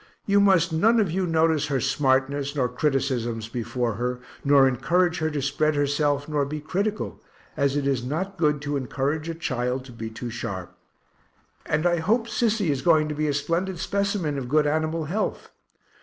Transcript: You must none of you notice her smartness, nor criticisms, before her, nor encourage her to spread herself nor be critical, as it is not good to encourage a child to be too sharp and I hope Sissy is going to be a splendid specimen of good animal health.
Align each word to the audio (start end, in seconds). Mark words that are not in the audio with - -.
You 0.25 0.39
must 0.41 0.73
none 0.73 0.99
of 0.99 1.11
you 1.11 1.27
notice 1.27 1.67
her 1.67 1.79
smartness, 1.79 2.55
nor 2.55 2.67
criticisms, 2.67 3.47
before 3.47 3.93
her, 4.01 4.19
nor 4.43 4.67
encourage 4.67 5.19
her 5.19 5.29
to 5.29 5.43
spread 5.43 5.75
herself 5.75 6.27
nor 6.27 6.43
be 6.43 6.59
critical, 6.59 7.21
as 7.55 7.77
it 7.77 7.85
is 7.85 8.03
not 8.03 8.35
good 8.35 8.63
to 8.63 8.77
encourage 8.77 9.29
a 9.29 9.35
child 9.35 9.85
to 9.85 9.91
be 9.91 10.09
too 10.09 10.31
sharp 10.31 10.75
and 11.67 11.85
I 11.85 11.97
hope 11.97 12.25
Sissy 12.27 12.71
is 12.71 12.81
going 12.81 13.09
to 13.09 13.13
be 13.15 13.27
a 13.27 13.33
splendid 13.35 13.77
specimen 13.77 14.39
of 14.39 14.49
good 14.49 14.65
animal 14.65 15.05
health. 15.05 15.51